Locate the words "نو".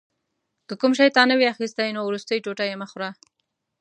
1.95-2.01